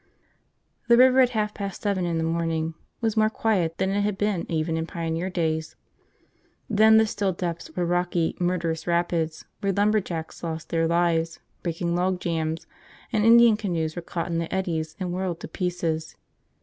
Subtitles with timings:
[0.87, 4.17] The river, at half past seven in the morning, was more quiet than it had
[4.17, 5.75] been even in pioneer days.
[6.67, 12.19] Then the still depths were rocky, murderous rapids where lumberjacks lost their lives breaking log
[12.19, 12.65] jams
[13.13, 16.15] and Indian canoes were caught in the eddies and whirled to pieces.